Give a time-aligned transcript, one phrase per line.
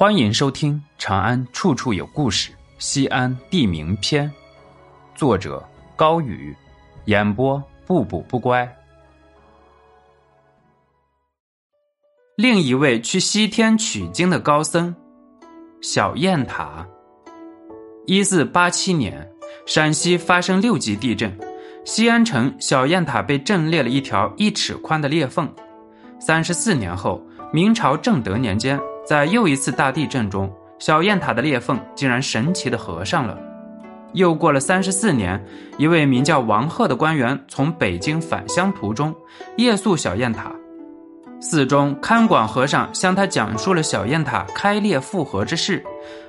[0.00, 4.26] 欢迎收听《长安处处有故事·西安地名篇》，
[5.14, 5.62] 作者
[5.94, 6.56] 高宇，
[7.04, 8.66] 演播不补不乖。
[12.34, 14.96] 另一位去西天取经的高僧，
[15.82, 16.86] 小雁塔。
[18.06, 19.30] 一四八七年，
[19.66, 21.38] 陕西发生六级地震，
[21.84, 25.54] 西安城小雁塔被震裂了一条一尺宽的裂缝。
[26.18, 27.22] 三十四年后，
[27.52, 28.80] 明朝正德年间。
[29.10, 30.48] 在又一次大地震中，
[30.78, 33.36] 小雁塔的裂缝竟然神奇的合上了。
[34.12, 35.44] 又过了三十四年，
[35.78, 39.12] 一位名叫王鹤的官员从北京返乡途中
[39.56, 40.52] 夜宿小雁塔，
[41.40, 45.84] 寺中看管和尚向他讲述了小雁塔开裂复合之事，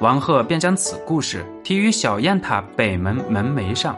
[0.00, 3.94] 王鹤便将此故事题于小雁塔北门门楣上。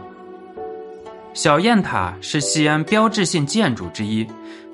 [1.32, 4.26] 小雁塔是西安标志性建筑之一，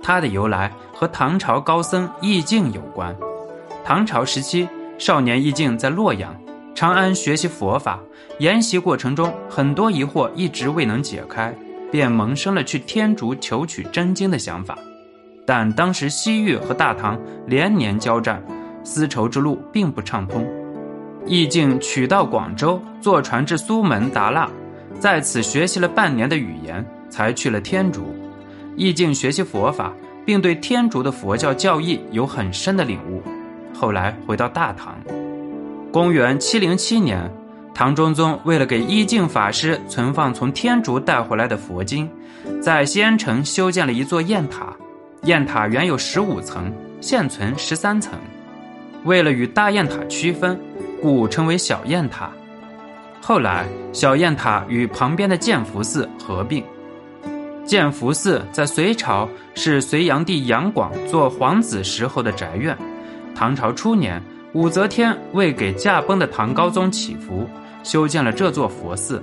[0.03, 3.15] 它的由来和唐朝高僧易净有关。
[3.91, 4.69] 唐朝时期，
[4.99, 6.33] 少年易净在洛阳、
[6.77, 7.99] 长安学习佛法，
[8.39, 11.53] 研习过程中很多疑惑一直未能解开，
[11.91, 14.79] 便萌生了去天竺求取真经的想法。
[15.45, 17.19] 但当时西域和大唐
[17.49, 18.41] 连年交战，
[18.85, 20.47] 丝绸之路并不畅通。
[21.27, 24.49] 易净取到广州，坐船至苏门答腊，
[25.01, 28.05] 在此学习了半年的语言，才去了天竺。
[28.77, 29.93] 易净学习佛法，
[30.25, 33.21] 并对天竺的佛教教义有很深的领悟。
[33.81, 34.95] 后来回到大唐，
[35.91, 37.33] 公元七零七年，
[37.73, 42.07] 唐中宗为了给依净法师存放从天竺带回来的佛经，
[42.61, 44.67] 在西安城修建了一座雁塔。
[45.23, 46.71] 雁塔原有十五层，
[47.01, 48.19] 现存十三层。
[49.05, 50.61] 为了与大雁塔区分，
[51.01, 52.29] 故称为小雁塔。
[53.23, 53.65] 后来，
[53.95, 56.63] 小雁塔与旁边的建福寺合并。
[57.65, 62.77] 建福寺在隋朝是隋炀帝杨广做皇子时候的宅院。
[63.41, 67.49] 唐朝初年，武则天为给驾崩的唐高宗祈福，
[67.83, 69.23] 修建了这座佛寺，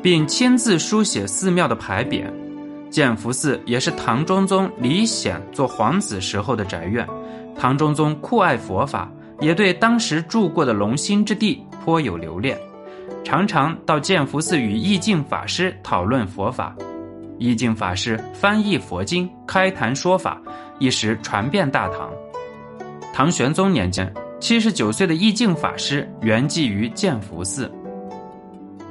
[0.00, 2.22] 并亲自书写寺庙的牌匾。
[2.88, 7.04] 建福寺也是唐中宗李显做皇子时候的宅院。
[7.58, 9.10] 唐中宗酷爱佛法，
[9.40, 12.56] 也对当时住过的龙兴之地颇有留恋，
[13.24, 16.76] 常常到建福寺与义净法师讨论佛法。
[17.38, 20.40] 义净法师翻译佛经，开坛说法，
[20.78, 22.08] 一时传遍大唐。
[23.12, 27.70] 唐玄宗年间，七十九岁的义净法师圆寂于建福寺。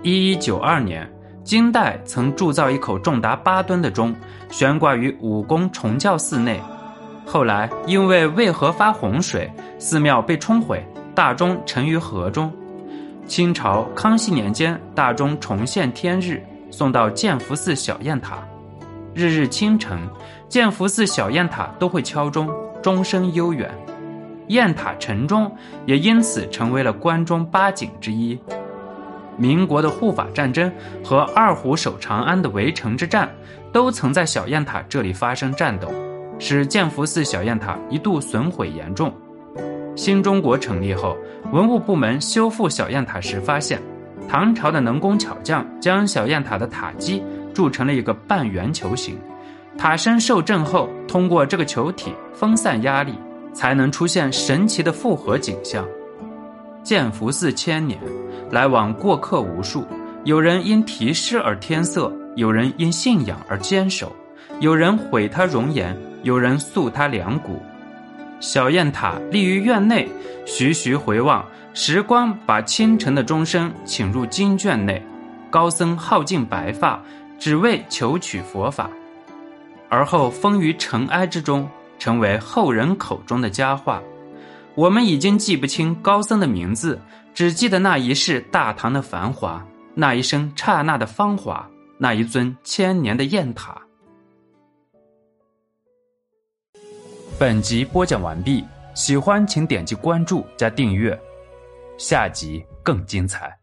[0.04, 1.12] 一一九二年，
[1.44, 4.16] 金代曾铸造一口重达八吨的钟，
[4.52, 6.62] 悬挂于武功崇教寺内。
[7.26, 12.54] 后来因为渭河发洪水，寺庙被冲毁，大钟沉于河中。
[13.26, 18.38] 清朝康熙年间，大钟重现天日，送到建福寺小雁塔。
[19.16, 19.98] 日日清晨，
[20.48, 22.48] 建福寺小雁塔都会敲钟，
[22.84, 23.68] 钟声悠远。
[24.48, 25.52] 雁塔城中
[25.86, 28.38] 也因此成为了关中八景之一。
[29.38, 30.72] 民国的护法战争
[31.04, 33.30] 和二虎守长安的围城之战，
[33.72, 35.92] 都曾在小雁塔这里发生战斗，
[36.38, 39.12] 使建福寺小雁塔一度损毁严重。
[39.96, 41.18] 新中国成立后，
[41.52, 43.82] 文物部门修复小雁塔时发现，
[44.28, 49.18] 唐朝的能工巧匠将小雁塔的塔基铸成了一个半圆球形，
[49.78, 53.16] 塔身受震后，通过这个球体分散压力。
[53.54, 55.88] 才能出现神奇的复合景象。
[56.84, 58.00] 建福寺千年，
[58.50, 59.86] 来往过客无数，
[60.24, 64.12] 有人因题诗而添色，有人因信仰而坚守，
[64.60, 67.62] 有人毁他容颜，有人塑他良骨。
[68.40, 70.10] 小雁塔立于院内，
[70.48, 71.46] 徐徐回望，
[71.76, 75.00] 时光把清晨的钟声请入经卷内。
[75.52, 77.00] 高僧耗尽白发，
[77.38, 78.90] 只为求取佛法，
[79.90, 81.70] 而后封于尘埃之中。
[82.02, 84.02] 成为后人口中的佳话。
[84.74, 87.00] 我们已经记不清高僧的名字，
[87.32, 89.64] 只记得那一世大唐的繁华，
[89.94, 91.70] 那一生刹那的芳华，
[92.00, 93.80] 那一尊千年的雁塔。
[97.38, 101.16] 本集播讲完毕，喜欢请点击关注加订阅，
[102.00, 103.61] 下集更精彩。